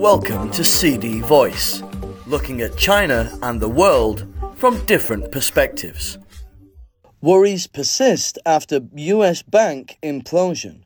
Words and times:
Welcome 0.00 0.50
to 0.52 0.64
CD 0.64 1.20
Voice, 1.20 1.82
looking 2.26 2.62
at 2.62 2.78
China 2.78 3.30
and 3.42 3.60
the 3.60 3.68
world 3.68 4.26
from 4.56 4.82
different 4.86 5.30
perspectives. 5.30 6.16
Worries 7.20 7.66
persist 7.66 8.38
after 8.46 8.80
US 8.94 9.42
bank 9.42 9.98
implosion. 10.02 10.84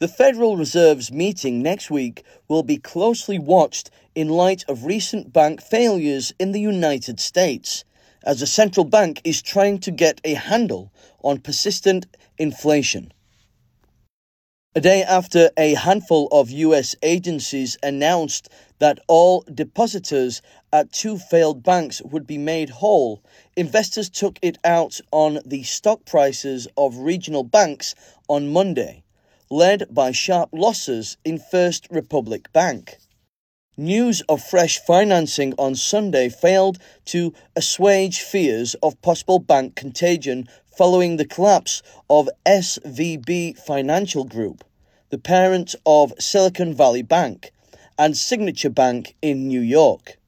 The 0.00 0.08
Federal 0.08 0.56
Reserve's 0.56 1.12
meeting 1.12 1.62
next 1.62 1.88
week 1.88 2.24
will 2.48 2.64
be 2.64 2.78
closely 2.78 3.38
watched 3.38 3.92
in 4.12 4.28
light 4.28 4.64
of 4.68 4.84
recent 4.84 5.32
bank 5.32 5.62
failures 5.62 6.32
in 6.40 6.50
the 6.50 6.60
United 6.60 7.20
States, 7.20 7.84
as 8.24 8.40
the 8.40 8.48
central 8.48 8.86
bank 8.86 9.20
is 9.22 9.40
trying 9.40 9.78
to 9.78 9.92
get 9.92 10.20
a 10.24 10.34
handle 10.34 10.92
on 11.22 11.38
persistent 11.38 12.08
inflation. 12.38 13.12
A 14.78 14.80
day 14.80 15.02
after 15.02 15.50
a 15.56 15.74
handful 15.74 16.28
of 16.30 16.52
US 16.52 16.94
agencies 17.02 17.76
announced 17.82 18.48
that 18.78 19.00
all 19.08 19.44
depositors 19.52 20.40
at 20.72 20.92
two 20.92 21.18
failed 21.18 21.64
banks 21.64 22.00
would 22.02 22.28
be 22.28 22.38
made 22.38 22.70
whole, 22.70 23.20
investors 23.56 24.08
took 24.08 24.38
it 24.40 24.56
out 24.62 25.00
on 25.10 25.40
the 25.44 25.64
stock 25.64 26.04
prices 26.04 26.68
of 26.76 26.98
regional 26.98 27.42
banks 27.42 27.96
on 28.28 28.52
Monday, 28.52 29.02
led 29.50 29.92
by 29.92 30.12
sharp 30.12 30.50
losses 30.52 31.16
in 31.24 31.40
First 31.40 31.88
Republic 31.90 32.52
Bank. 32.52 32.98
News 33.76 34.22
of 34.28 34.40
fresh 34.44 34.78
financing 34.78 35.54
on 35.58 35.74
Sunday 35.74 36.28
failed 36.28 36.78
to 37.06 37.34
assuage 37.56 38.20
fears 38.20 38.76
of 38.80 39.02
possible 39.02 39.40
bank 39.40 39.74
contagion 39.74 40.46
following 40.78 41.16
the 41.16 41.24
collapse 41.24 41.82
of 42.08 42.28
SVB 42.46 43.58
Financial 43.58 44.22
Group, 44.22 44.62
the 45.10 45.18
parent 45.18 45.74
of 45.86 46.12
Silicon 46.18 46.74
Valley 46.74 47.02
Bank 47.02 47.50
and 47.98 48.16
Signature 48.16 48.70
Bank 48.70 49.14
in 49.22 49.48
New 49.48 49.60
York. 49.60 50.18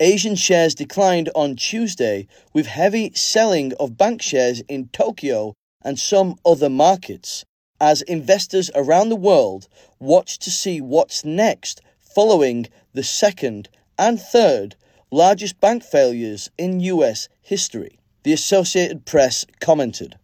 Asian 0.00 0.34
shares 0.34 0.74
declined 0.74 1.30
on 1.34 1.56
Tuesday 1.56 2.26
with 2.52 2.66
heavy 2.66 3.12
selling 3.14 3.72
of 3.74 3.96
bank 3.96 4.22
shares 4.22 4.60
in 4.68 4.88
Tokyo 4.88 5.54
and 5.82 5.98
some 5.98 6.36
other 6.44 6.70
markets 6.70 7.44
as 7.80 8.02
investors 8.02 8.70
around 8.74 9.08
the 9.08 9.16
world 9.16 9.68
watch 9.98 10.38
to 10.38 10.50
see 10.50 10.80
what's 10.80 11.24
next 11.24 11.80
following 12.00 12.66
the 12.92 13.02
second 13.02 13.68
and 13.98 14.20
third 14.20 14.76
largest 15.10 15.60
bank 15.60 15.82
failures 15.82 16.50
in 16.56 16.80
US 16.80 17.28
history 17.42 17.98
the 18.24 18.32
Associated 18.32 19.04
Press 19.04 19.44
commented. 19.60 20.16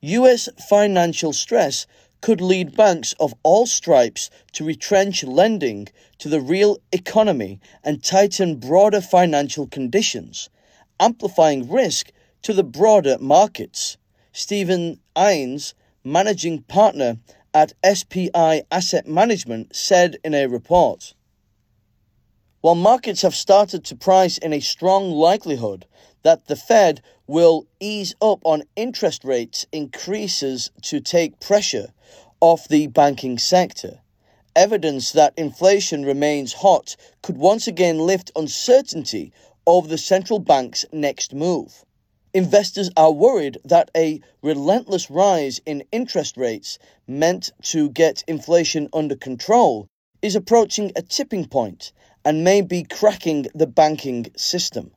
US 0.00 0.48
financial 0.68 1.32
stress 1.32 1.86
could 2.22 2.40
lead 2.40 2.74
banks 2.74 3.14
of 3.20 3.34
all 3.42 3.66
stripes 3.66 4.30
to 4.52 4.64
retrench 4.64 5.22
lending 5.24 5.88
to 6.18 6.28
the 6.28 6.40
real 6.40 6.78
economy 6.92 7.60
and 7.84 8.02
tighten 8.02 8.56
broader 8.56 9.00
financial 9.00 9.66
conditions, 9.66 10.48
amplifying 10.98 11.68
risk 11.68 12.12
to 12.40 12.54
the 12.54 12.64
broader 12.64 13.18
markets. 13.20 13.98
Stephen 14.32 14.98
Innes, 15.16 15.74
managing 16.04 16.62
partner 16.62 17.18
at 17.52 17.74
SPI 17.84 18.62
Asset 18.70 19.06
Management, 19.06 19.74
said 19.74 20.16
in 20.24 20.32
a 20.32 20.46
report. 20.46 21.14
While 22.60 22.76
markets 22.76 23.22
have 23.22 23.34
started 23.34 23.84
to 23.86 23.96
price 23.96 24.38
in 24.38 24.52
a 24.52 24.60
strong 24.60 25.10
likelihood 25.10 25.86
that 26.22 26.46
the 26.46 26.56
Fed 26.56 27.02
will 27.26 27.66
ease 27.80 28.14
up 28.20 28.40
on 28.44 28.62
interest 28.76 29.24
rates 29.24 29.66
increases 29.72 30.70
to 30.82 31.00
take 31.00 31.40
pressure 31.40 31.92
off 32.40 32.68
the 32.68 32.86
banking 32.88 33.38
sector. 33.38 34.00
Evidence 34.54 35.12
that 35.12 35.32
inflation 35.36 36.04
remains 36.04 36.52
hot 36.52 36.96
could 37.22 37.38
once 37.38 37.66
again 37.66 37.98
lift 37.98 38.30
uncertainty 38.36 39.32
over 39.66 39.88
the 39.88 39.98
central 39.98 40.38
bank's 40.38 40.84
next 40.92 41.32
move. 41.34 41.84
Investors 42.34 42.90
are 42.96 43.12
worried 43.12 43.58
that 43.64 43.90
a 43.96 44.20
relentless 44.42 45.10
rise 45.10 45.60
in 45.66 45.84
interest 45.92 46.36
rates 46.36 46.78
meant 47.06 47.50
to 47.62 47.90
get 47.90 48.24
inflation 48.26 48.88
under 48.92 49.16
control 49.16 49.86
is 50.22 50.34
approaching 50.34 50.92
a 50.96 51.02
tipping 51.02 51.46
point 51.46 51.92
and 52.24 52.44
may 52.44 52.60
be 52.60 52.84
cracking 52.84 53.46
the 53.54 53.66
banking 53.66 54.26
system. 54.36 54.90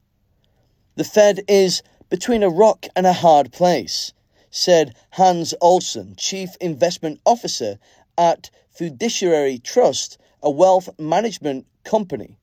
The 0.97 1.03
Fed 1.03 1.43
is 1.49 1.83
between 2.09 2.41
a 2.41 2.49
rock 2.49 2.85
and 2.95 3.05
a 3.05 3.11
hard 3.11 3.51
place, 3.51 4.13
said 4.49 4.95
Hans 5.09 5.53
Olsen, 5.59 6.15
Chief 6.15 6.55
Investment 6.61 7.19
Officer 7.25 7.79
at 8.17 8.49
Fiduciary 8.69 9.59
Trust, 9.59 10.17
a 10.41 10.49
wealth 10.49 10.87
management 10.97 11.65
company. 11.83 12.37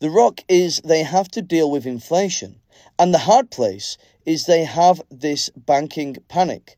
The 0.00 0.10
rock 0.10 0.42
is 0.48 0.82
they 0.84 1.02
have 1.02 1.30
to 1.30 1.40
deal 1.40 1.70
with 1.70 1.86
inflation, 1.86 2.60
and 2.98 3.14
the 3.14 3.24
hard 3.24 3.50
place 3.50 3.96
is 4.26 4.44
they 4.44 4.64
have 4.64 5.00
this 5.10 5.48
banking 5.56 6.18
panic, 6.28 6.76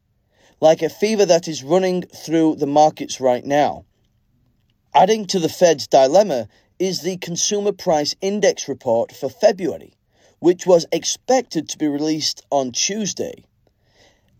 like 0.60 0.81
a 0.81 0.88
fever 0.88 1.26
that 1.26 1.49
is 1.49 1.65
running 1.65 2.03
through 2.03 2.54
the 2.54 2.69
markets 2.69 3.20
right 3.20 3.44
now. 3.44 3.84
Adding 4.94 5.26
to 5.26 5.41
the 5.41 5.49
Fed's 5.49 5.88
dilemma 5.88 6.47
is 6.78 7.00
the 7.00 7.16
Consumer 7.16 7.72
Price 7.72 8.15
Index 8.20 8.69
report 8.69 9.10
for 9.10 9.28
February 9.28 9.97
which 10.40 10.66
was 10.66 10.86
expected 10.92 11.68
to 11.68 11.78
be 11.78 11.86
released 11.86 12.44
on 12.50 12.72
Tuesday. 12.72 13.44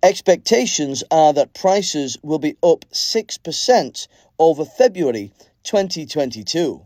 Expectations 0.03 1.05
are 1.11 1.33
that 1.33 1.55
prices 1.55 2.19
will 2.23 2.39
be 2.39 2.57
up 2.63 2.85
6% 2.91 4.09
over 4.39 4.65
February 4.65 5.33
2022. 5.63 6.85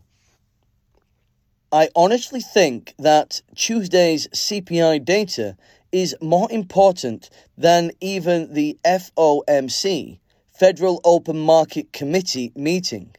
I 1.71 1.89
honestly 1.95 2.41
think 2.41 2.93
that 2.99 3.41
Tuesday's 3.55 4.27
CPI 4.27 5.03
data 5.03 5.57
is 5.91 6.15
more 6.21 6.51
important 6.51 7.29
than 7.57 7.91
even 8.01 8.53
the 8.53 8.77
FOMC, 8.85 10.19
Federal 10.51 11.01
Open 11.03 11.39
Market 11.39 11.91
Committee 11.93 12.51
meeting. 12.55 13.15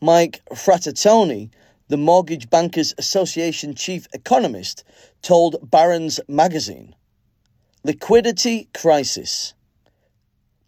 Mike 0.00 0.40
Fratantoni, 0.50 1.50
the 1.88 1.96
Mortgage 1.96 2.48
Bankers 2.48 2.94
Association 2.96 3.74
chief 3.74 4.06
economist, 4.12 4.84
told 5.22 5.70
Barron's 5.70 6.18
magazine. 6.28 6.94
Liquidity 7.82 8.68
crisis. 8.72 9.52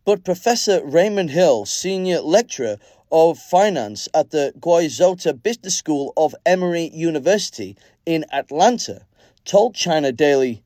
But 0.04 0.24
Professor 0.24 0.84
Raymond 0.84 1.30
Hill, 1.30 1.64
senior 1.64 2.20
lecturer 2.20 2.78
of 3.10 3.38
finance 3.38 4.08
at 4.12 4.30
the 4.30 4.52
Goizueta 4.60 5.42
Business 5.42 5.76
School 5.76 6.12
of 6.16 6.34
Emory 6.44 6.90
University 6.92 7.76
in 8.04 8.24
Atlanta, 8.32 9.06
told 9.44 9.74
China 9.74 10.12
Daily, 10.12 10.62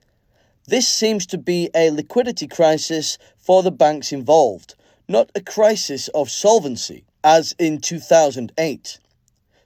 This 0.67 0.89
seems 0.89 1.27
to 1.27 1.39
be 1.39 1.71
a 1.75 1.91
liquidity 1.91 2.47
crisis 2.47 3.19
for 3.39 3.63
the 3.63 3.71
banks 3.71 4.13
involved, 4.13 4.75
not 5.07 5.31
a 5.35 5.41
crisis 5.41 6.09
of 6.09 6.31
solvency, 6.31 7.05
as 7.23 7.55
in 7.59 7.81
2008. 7.81 9.00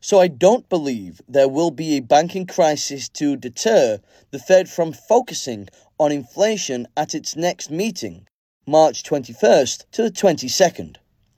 So 0.05 0.21
I 0.21 0.29
don't 0.29 0.69
believe 0.69 1.23
there 1.27 1.49
will 1.49 1.71
be 1.71 1.97
a 1.97 2.01
banking 2.01 2.47
crisis 2.47 3.09
to 3.21 3.37
deter 3.37 4.01
the 4.33 4.39
Fed 4.39 4.69
from 4.69 4.93
focusing 4.93 5.71
on 5.99 6.13
inflation 6.13 6.87
at 6.95 7.15
its 7.15 7.37
next 7.37 7.71
meeting, 7.71 8.29
March 8.67 9.03
21st 9.03 9.87
to 9.93 10.03
the 10.03 10.11
22nd. 10.11 10.97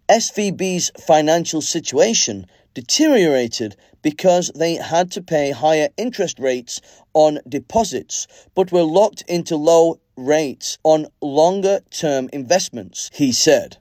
SVB's 0.09 0.91
financial 0.99 1.63
situation 1.63 2.47
deteriorated 2.75 3.77
because 4.03 4.51
they 4.57 4.75
had 4.75 5.13
to 5.13 5.23
pay 5.23 5.53
higher 5.53 5.91
interest 5.97 6.41
rates 6.41 6.81
on 7.15 7.39
deposits 7.49 8.27
but 8.57 8.73
were 8.73 8.83
locked 8.83 9.23
into 9.29 9.55
low 9.55 10.01
rates 10.17 10.77
on 10.83 11.07
longer 11.23 11.83
term 11.93 12.29
investments, 12.33 13.11
he 13.15 13.31
said. 13.31 13.77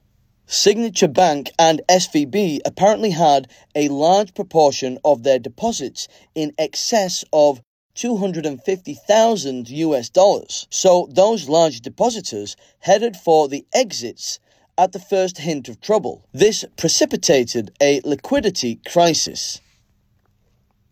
Signature 0.47 1.07
Bank 1.07 1.51
and 1.57 1.81
SVB 1.89 2.59
apparently 2.65 3.09
had 3.09 3.47
a 3.73 3.87
large 3.87 4.35
proportion 4.35 4.99
of 5.03 5.23
their 5.23 5.39
deposits 5.39 6.07
in 6.35 6.53
excess 6.59 7.25
of 7.33 7.61
250,000 7.95 9.69
US 9.69 10.09
dollars. 10.09 10.67
So 10.69 11.07
those 11.09 11.49
large 11.49 11.81
depositors 11.81 12.55
headed 12.79 13.15
for 13.15 13.47
the 13.47 13.65
exits 13.73 14.39
at 14.77 14.91
the 14.91 14.99
first 14.99 15.39
hint 15.39 15.67
of 15.67 15.81
trouble. 15.81 16.27
This 16.31 16.63
precipitated 16.77 17.71
a 17.81 18.01
liquidity 18.03 18.79
crisis. 18.85 19.61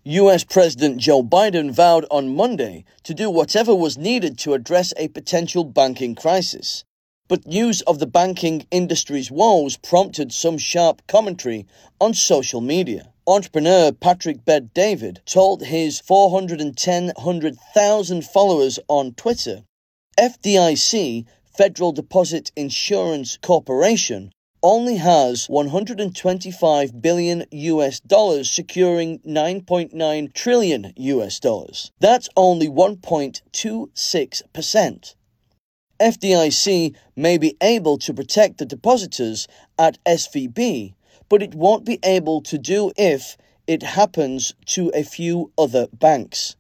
US 0.05 0.43
President 0.43 0.97
Joe 0.97 1.21
Biden 1.21 1.71
vowed 1.71 2.05
on 2.09 2.35
Monday 2.35 2.85
to 3.03 3.13
do 3.13 3.29
whatever 3.29 3.75
was 3.75 3.99
needed 3.99 4.39
to 4.39 4.53
address 4.53 4.93
a 4.97 5.09
potential 5.09 5.63
banking 5.63 6.15
crisis. 6.15 6.85
But 7.29 7.47
news 7.47 7.81
of 7.83 7.99
the 7.99 8.05
banking 8.05 8.67
industry's 8.69 9.31
woes 9.31 9.77
prompted 9.77 10.33
some 10.33 10.57
sharp 10.57 11.01
commentary 11.07 11.65
on 11.99 12.13
social 12.13 12.59
media. 12.59 13.13
Entrepreneur 13.25 13.93
Patrick 13.93 14.43
Bet-David 14.43 15.21
told 15.25 15.63
his 15.63 16.01
410,000 16.01 18.25
followers 18.25 18.77
on 18.89 19.13
Twitter 19.13 19.63
FDIC, 20.19 21.25
Federal 21.57 21.91
Deposit 21.91 22.51
Insurance 22.55 23.39
Corporation, 23.41 24.31
only 24.61 24.97
has 24.97 25.47
125 25.47 27.01
billion 27.01 27.45
US 27.51 27.99
dollars 28.01 28.51
securing 28.51 29.17
9.9 29.19 30.33
trillion 30.33 30.93
US 30.97 31.39
dollars. 31.39 31.91
That's 31.99 32.29
only 32.35 32.67
1.26%. 32.67 35.15
FDIC 35.99 36.95
may 37.15 37.37
be 37.37 37.55
able 37.61 37.99
to 37.99 38.13
protect 38.13 38.57
the 38.57 38.65
depositors 38.65 39.47
at 39.77 40.03
SVB, 40.05 40.95
but 41.29 41.43
it 41.43 41.55
won't 41.55 41.85
be 41.85 41.99
able 42.03 42.41
to 42.41 42.57
do 42.57 42.91
if 42.97 43.37
it 43.67 43.83
happens 43.83 44.53
to 44.65 44.91
a 44.93 45.03
few 45.03 45.53
other 45.57 45.87
banks. 45.93 46.57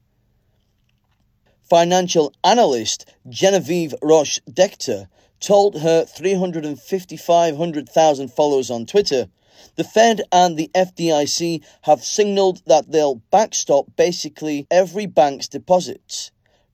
Financial 1.63 2.33
analyst 2.43 3.11
Genevieve 3.27 3.93
Roche 4.01 4.39
Dechter 4.49 5.07
told 5.39 5.79
her 5.79 6.05
355,000 6.05 8.31
followers 8.31 8.71
on 8.71 8.85
Twitter 8.85 9.27
the 9.75 9.83
Fed 9.83 10.21
and 10.31 10.57
the 10.57 10.69
FDIC 10.75 11.63
have 11.83 12.03
signaled 12.03 12.61
that 12.65 12.91
they'll 12.91 13.21
backstop 13.31 13.95
basically 13.95 14.67
every 14.69 15.05
bank's 15.05 15.47
deposits. 15.47 16.31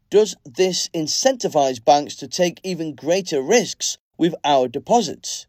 Does 0.10 0.36
this 0.44 0.90
incentivize 0.90 1.84
banks 1.84 2.16
to 2.16 2.28
take 2.28 2.60
even 2.64 2.96
greater 2.96 3.42
risks 3.42 4.00
with 4.18 4.34
our 4.44 4.68
deposits? 4.68 5.46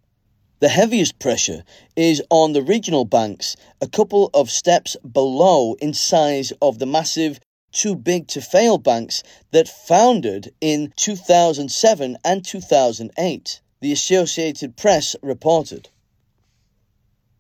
The 0.59 0.69
heaviest 0.69 1.19
pressure 1.19 1.65
is 1.97 2.23
on 2.29 2.53
the 2.53 2.61
regional 2.61 3.07
banks, 3.07 3.57
a 3.81 3.89
couple 3.89 4.29
of 4.35 4.51
steps 4.51 4.97
below 5.11 5.75
in 5.81 5.95
size 5.95 6.53
of 6.61 6.79
the 6.79 6.85
massive 6.85 7.41
too 7.73 7.97
big 7.97 8.29
to 8.29 8.43
fail 8.43 8.77
banks 8.77 9.23
that 9.53 9.67
founded 9.67 10.53
in 10.61 10.93
2007 10.95 12.19
and 12.23 12.45
2008, 12.45 13.61
the 13.81 13.93
Associated 13.93 14.77
Press 14.77 15.17
reported. 15.23 15.89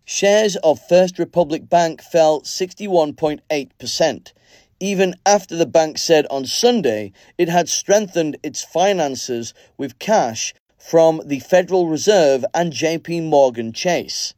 Shares 0.06 0.56
of 0.56 0.80
First 0.88 1.18
Republic 1.18 1.68
Bank 1.68 2.00
fell 2.00 2.40
61.8%, 2.40 4.32
even 4.80 5.14
after 5.26 5.54
the 5.54 5.66
bank 5.66 5.98
said 5.98 6.26
on 6.30 6.46
Sunday 6.46 7.12
it 7.36 7.48
had 7.48 7.68
strengthened 7.68 8.36
its 8.42 8.64
finances 8.64 9.52
with 9.76 9.98
cash 9.98 10.54
from 10.78 11.20
the 11.24 11.38
Federal 11.38 11.86
Reserve 11.86 12.44
and 12.54 12.72
JP 12.72 13.24
Morgan 13.24 13.72
Chase. 13.72 14.34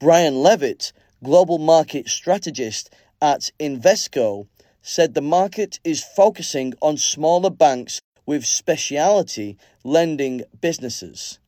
Brian 0.00 0.42
Levitt, 0.42 0.92
global 1.22 1.58
market 1.58 2.08
strategist 2.08 2.90
at 3.22 3.50
Invesco, 3.60 4.48
said 4.82 5.14
the 5.14 5.22
market 5.22 5.78
is 5.84 6.04
focusing 6.04 6.74
on 6.82 6.96
smaller 6.96 7.48
banks 7.48 8.00
with 8.26 8.44
specialty 8.44 9.56
lending 9.84 10.42
businesses. 10.60 11.38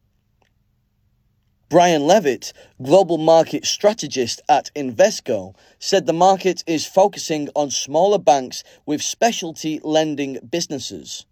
Brian 1.68 2.06
Levitt, 2.06 2.52
global 2.80 3.18
market 3.18 3.66
strategist 3.66 4.40
at 4.48 4.70
Invesco, 4.76 5.52
said 5.80 6.06
the 6.06 6.12
market 6.12 6.62
is 6.64 6.86
focusing 6.86 7.48
on 7.56 7.72
smaller 7.72 8.18
banks 8.18 8.62
with 8.86 9.02
specialty 9.02 9.80
lending 9.82 10.38
businesses. 10.48 11.26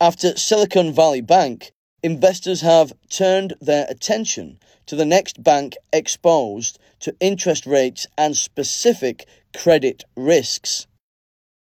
After 0.00 0.36
Silicon 0.36 0.92
Valley 0.92 1.20
Bank, 1.20 1.70
investors 2.02 2.62
have 2.62 2.94
turned 3.08 3.54
their 3.60 3.86
attention 3.88 4.58
to 4.86 4.96
the 4.96 5.04
next 5.06 5.44
bank 5.44 5.76
exposed 5.92 6.80
to 6.98 7.14
interest 7.20 7.64
rates 7.64 8.08
and 8.18 8.36
specific 8.36 9.24
credit 9.54 10.02
risks. 10.16 10.88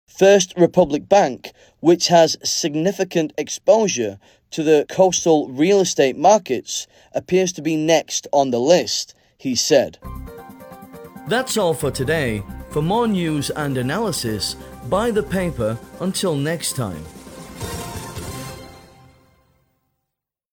First 0.07 0.53
Republic 0.55 1.09
Bank, 1.09 1.51
which 1.81 2.07
has 2.07 2.37
significant 2.43 3.33
exposure 3.37 4.17
to 4.53 4.63
the 4.63 4.85
coastal 4.89 5.49
real 5.49 5.81
estate 5.81 6.17
markets, 6.17 6.87
appears 7.13 7.51
to 7.53 7.61
be 7.61 7.75
next 7.75 8.27
on 8.31 8.51
the 8.51 8.59
list, 8.59 9.13
he 9.37 9.55
said. 9.55 9.97
That's 11.27 11.57
all 11.57 11.73
for 11.73 11.91
today. 11.91 12.43
For 12.69 12.81
more 12.81 13.07
news 13.07 13.49
and 13.51 13.77
analysis, 13.77 14.55
buy 14.89 15.11
the 15.11 15.23
paper 15.23 15.77
until 15.99 16.35
next 16.35 16.75
time. 16.75 17.03